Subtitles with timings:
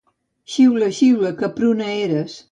[0.53, 2.31] Xiula, xiula, que pruna eres.